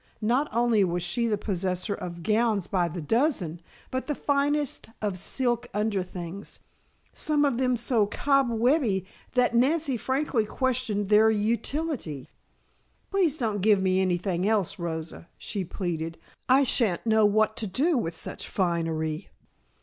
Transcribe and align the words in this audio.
Not 0.23 0.49
only 0.51 0.83
was 0.83 1.03
she 1.03 1.27
the 1.27 1.37
possessor 1.37 1.93
of 1.93 2.23
gowns 2.23 2.65
by 2.65 2.87
the 2.87 3.03
dozen, 3.03 3.61
but 3.91 4.07
the 4.07 4.15
finest 4.15 4.89
of 4.99 5.19
silk 5.19 5.67
underthings, 5.75 6.57
some 7.13 7.45
of 7.45 7.59
them 7.59 7.77
so 7.77 8.07
cob 8.07 8.49
webby 8.49 9.05
that 9.35 9.53
Nancy 9.53 9.97
frankly 9.97 10.43
questioned 10.43 11.09
their 11.09 11.29
utility. 11.29 12.27
"Please 13.11 13.37
don't 13.37 13.61
give 13.61 13.79
me 13.83 14.01
anything 14.01 14.47
else, 14.47 14.79
Rosa," 14.79 15.29
she 15.37 15.63
pleaded. 15.63 16.17
"I 16.49 16.63
shan't 16.63 17.05
know 17.05 17.27
what 17.27 17.55
to 17.57 17.67
do 17.67 17.95
with 17.95 18.17
such 18.17 18.47
finery." 18.49 19.29